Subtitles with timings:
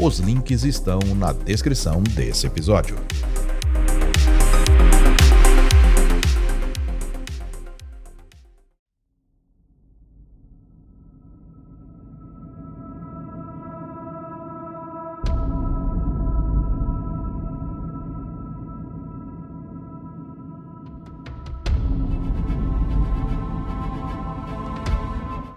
[0.00, 2.94] Os links estão na descrição desse episódio.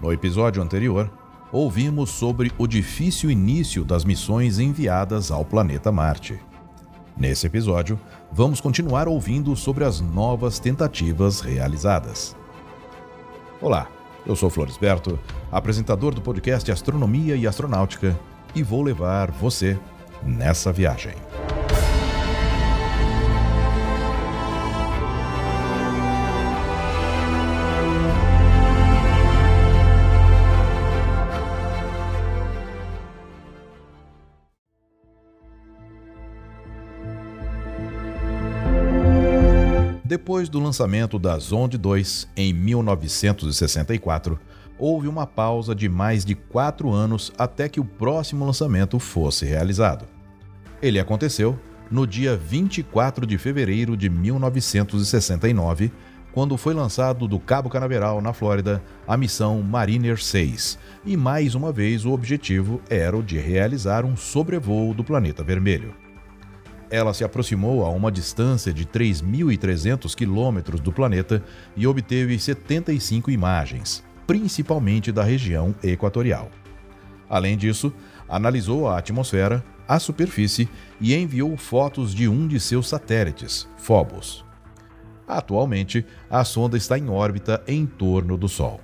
[0.01, 1.20] No episódio anterior,
[1.51, 6.39] ouvimos sobre o difícil início das missões enviadas ao planeta Marte.
[7.17, 7.99] Nesse episódio,
[8.31, 12.35] vamos continuar ouvindo sobre as novas tentativas realizadas.
[13.61, 13.87] Olá,
[14.25, 15.19] eu sou Floresberto,
[15.51, 18.17] apresentador do podcast Astronomia e Astronáutica,
[18.55, 19.77] e vou levar você
[20.23, 21.13] nessa viagem.
[40.21, 44.39] Depois do lançamento da Zonde 2 em 1964,
[44.77, 50.05] houve uma pausa de mais de quatro anos até que o próximo lançamento fosse realizado.
[50.79, 51.57] Ele aconteceu
[51.89, 55.91] no dia 24 de fevereiro de 1969,
[56.31, 61.71] quando foi lançado do Cabo Canaveral, na Flórida, a missão Mariner 6, e mais uma
[61.71, 65.95] vez o objetivo era o de realizar um sobrevoo do planeta vermelho
[66.91, 71.41] ela se aproximou a uma distância de 3.300 quilômetros do planeta
[71.75, 76.51] e obteve 75 imagens, principalmente da região equatorial.
[77.29, 77.93] Além disso,
[78.27, 80.69] analisou a atmosfera, a superfície
[80.99, 84.43] e enviou fotos de um de seus satélites, Phobos.
[85.25, 88.81] Atualmente, a sonda está em órbita em torno do Sol.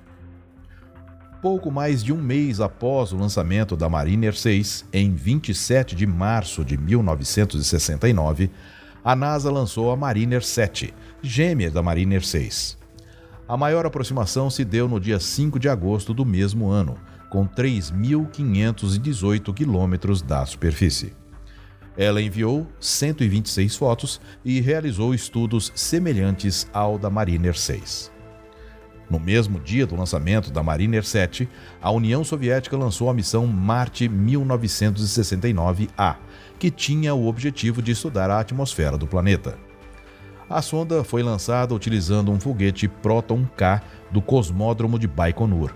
[1.42, 6.66] Pouco mais de um mês após o lançamento da Mariner 6, em 27 de março
[6.66, 8.50] de 1969,
[9.04, 12.76] a NASA lançou a Mariner 7, gêmea da Mariner 6.
[13.48, 16.98] A maior aproximação se deu no dia 5 de agosto do mesmo ano,
[17.30, 21.14] com 3.518 quilômetros da superfície.
[21.96, 28.17] Ela enviou 126 fotos e realizou estudos semelhantes ao da Mariner 6.
[29.10, 31.48] No mesmo dia do lançamento da Mariner 7,
[31.82, 36.18] a União Soviética lançou a missão Marte 1969A,
[36.60, 39.58] que tinha o objetivo de estudar a atmosfera do planeta.
[40.50, 43.82] A sonda foi lançada utilizando um foguete Proton-K
[44.12, 45.74] do cosmódromo de Baikonur.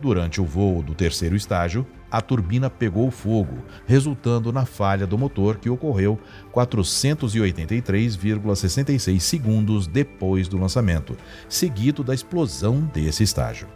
[0.00, 5.56] Durante o voo do terceiro estágio, a turbina pegou fogo, resultando na falha do motor
[5.56, 6.16] que ocorreu
[6.54, 11.16] 483,66 segundos depois do lançamento,
[11.48, 13.66] seguido da explosão desse estágio.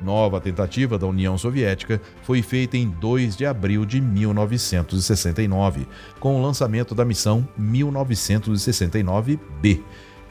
[0.00, 5.86] Nova tentativa da União Soviética foi feita em 2 de abril de 1969,
[6.18, 9.82] com o lançamento da missão 1969B,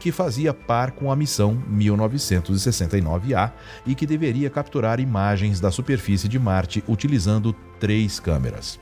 [0.02, 3.52] que fazia par com a missão 1969A
[3.86, 8.80] e que deveria capturar imagens da superfície de Marte utilizando três câmeras.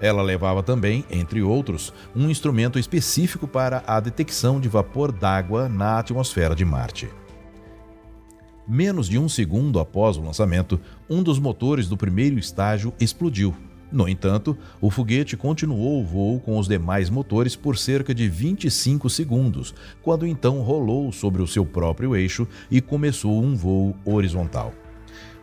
[0.00, 5.98] Ela levava também, entre outros, um instrumento específico para a detecção de vapor d'água na
[5.98, 7.10] atmosfera de Marte.
[8.66, 13.54] Menos de um segundo após o lançamento, um dos motores do primeiro estágio explodiu,
[13.92, 19.08] no entanto, o foguete continuou o voo com os demais motores por cerca de 25
[19.08, 24.72] segundos, quando então rolou sobre o seu próprio eixo e começou um voo horizontal.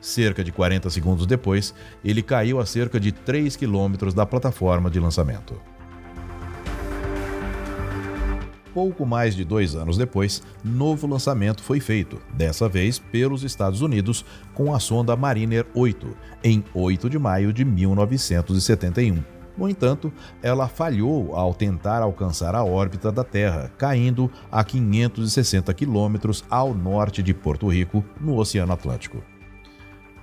[0.01, 1.73] Cerca de 40 segundos depois,
[2.03, 5.55] ele caiu a cerca de 3 quilômetros da plataforma de lançamento.
[8.73, 14.23] Pouco mais de dois anos depois, novo lançamento foi feito, dessa vez pelos Estados Unidos,
[14.53, 19.21] com a sonda Mariner 8, em 8 de maio de 1971.
[19.57, 26.43] No entanto, ela falhou ao tentar alcançar a órbita da Terra, caindo a 560 quilômetros
[26.49, 29.21] ao norte de Porto Rico, no Oceano Atlântico.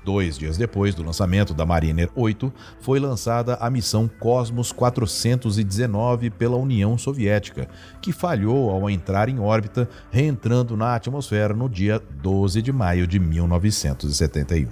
[0.08, 2.50] Dois dias depois do lançamento da Mariner 8,
[2.80, 7.68] foi lançada a missão Cosmos 419 pela União Soviética,
[8.00, 13.18] que falhou ao entrar em órbita, reentrando na atmosfera no dia 12 de maio de
[13.18, 14.70] 1971.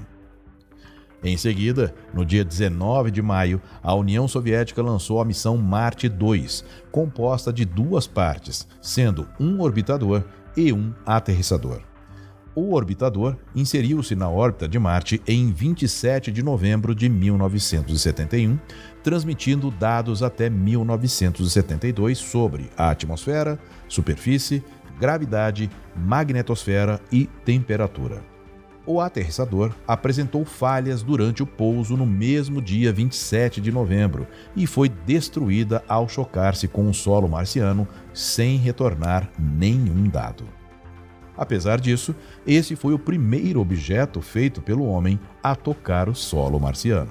[1.22, 6.64] Em seguida, no dia 19 de maio, a União Soviética lançou a missão Marte 2,
[6.90, 10.24] composta de duas partes, sendo um orbitador
[10.56, 11.82] e um aterrissador.
[12.56, 18.58] O orbitador inseriu-se na órbita de Marte em 27 de novembro de 1971,
[19.04, 24.64] transmitindo dados até 1972 sobre a atmosfera, superfície,
[24.98, 28.24] gravidade, magnetosfera e temperatura.
[28.86, 34.26] O aterrissador apresentou falhas durante o pouso no mesmo dia 27 de novembro
[34.56, 40.44] e foi destruída ao chocar-se com o solo marciano sem retornar nenhum dado.
[41.36, 42.14] Apesar disso,
[42.46, 47.10] esse foi o primeiro objeto feito pelo homem a tocar o solo marciano.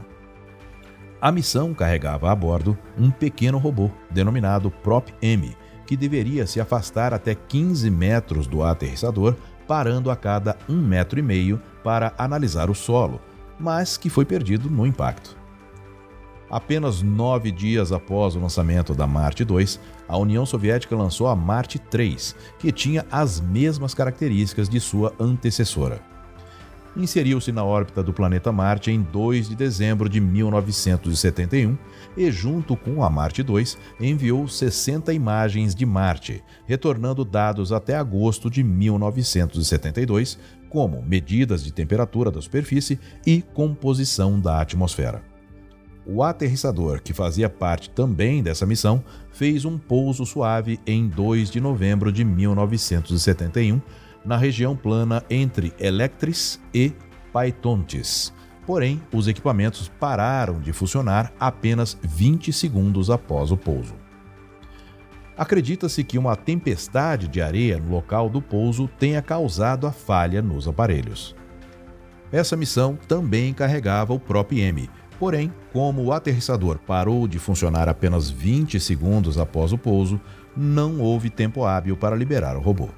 [1.22, 5.56] A missão carregava a bordo um pequeno robô denominado Prop-M,
[5.86, 9.36] que deveria se afastar até 15 metros do aterrissador,
[9.68, 13.22] parando a cada um metro e meio para analisar o solo,
[13.60, 15.44] mas que foi perdido no impacto.
[16.50, 21.80] Apenas nove dias após o lançamento da Marte 2, a União Soviética lançou a Marte
[21.80, 26.01] 3, que tinha as mesmas características de sua antecessora
[26.97, 31.77] inseriu-se na órbita do planeta Marte em 2 de dezembro de 1971
[32.15, 38.50] e, junto com a Marte 2, enviou 60 imagens de Marte, retornando dados até agosto
[38.50, 40.39] de 1972,
[40.69, 45.34] como medidas de temperatura da superfície e composição da atmosfera.
[46.07, 51.59] O aterrissador, que fazia parte também dessa missão, fez um pouso suave em 2 de
[51.59, 53.81] novembro de 1971
[54.23, 56.93] na região plana entre Electris e
[57.33, 58.31] Paitontes.
[58.67, 63.95] Porém, os equipamentos pararam de funcionar apenas 20 segundos após o pouso.
[65.37, 70.67] Acredita-se que uma tempestade de areia no local do pouso tenha causado a falha nos
[70.67, 71.35] aparelhos.
[72.31, 74.89] Essa missão também carregava o próprio M,
[75.19, 80.19] porém, como o aterrissador parou de funcionar apenas 20 segundos após o pouso,
[80.56, 82.89] não houve tempo hábil para liberar o robô.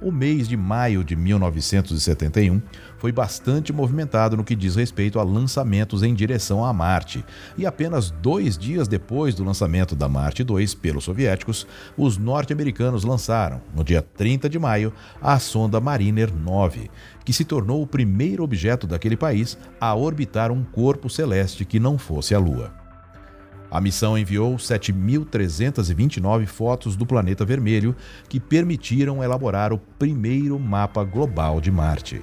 [0.00, 2.62] O mês de maio de 1971
[2.98, 7.24] foi bastante movimentado no que diz respeito a lançamentos em direção a Marte,
[7.56, 11.66] e apenas dois dias depois do lançamento da Marte 2 pelos soviéticos,
[11.96, 16.88] os norte-americanos lançaram, no dia 30 de maio, a sonda Mariner 9,
[17.24, 21.98] que se tornou o primeiro objeto daquele país a orbitar um corpo celeste que não
[21.98, 22.77] fosse a Lua.
[23.70, 27.94] A missão enviou 7.329 fotos do planeta vermelho
[28.28, 32.22] que permitiram elaborar o primeiro mapa global de Marte.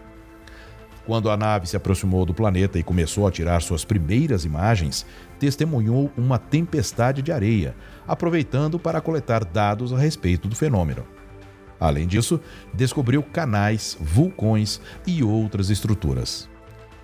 [1.06, 5.06] Quando a nave se aproximou do planeta e começou a tirar suas primeiras imagens,
[5.38, 7.76] testemunhou uma tempestade de areia,
[8.08, 11.06] aproveitando para coletar dados a respeito do fenômeno.
[11.80, 12.40] Além disso,
[12.74, 16.50] descobriu canais, vulcões e outras estruturas.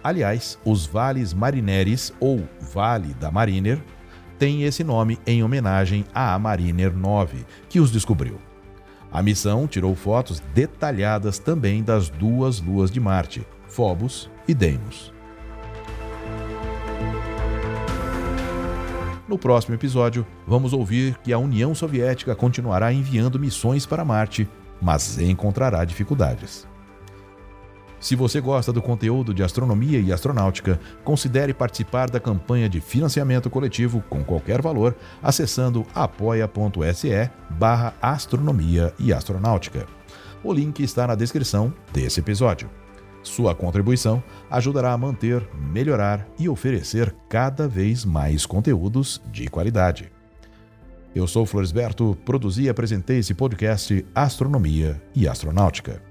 [0.03, 3.79] Aliás, os vales Marineres, ou Vale da Mariner,
[4.41, 8.39] tem esse nome em homenagem à Mariner 9, que os descobriu.
[9.11, 15.13] A missão tirou fotos detalhadas também das duas luas de Marte, Phobos e Deimos.
[19.27, 24.49] No próximo episódio, vamos ouvir que a União Soviética continuará enviando missões para Marte,
[24.81, 26.67] mas encontrará dificuldades.
[28.01, 33.47] Se você gosta do conteúdo de astronomia e astronáutica, considere participar da campanha de financiamento
[33.47, 39.85] coletivo com qualquer valor acessando apoia.se barra astronomia e astronáutica.
[40.43, 42.67] O link está na descrição desse episódio.
[43.21, 50.11] Sua contribuição ajudará a manter, melhorar e oferecer cada vez mais conteúdos de qualidade.
[51.13, 56.10] Eu sou Floresberto, produzi e apresentei esse podcast Astronomia e Astronáutica.